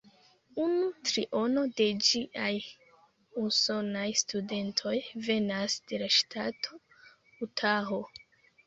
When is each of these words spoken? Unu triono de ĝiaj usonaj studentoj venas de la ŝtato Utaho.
Unu 0.61 0.85
triono 1.09 1.65
de 1.81 1.87
ĝiaj 2.07 2.49
usonaj 3.43 4.07
studentoj 4.23 4.95
venas 5.29 5.79
de 5.93 6.03
la 6.05 6.11
ŝtato 6.19 6.83
Utaho. 7.49 8.05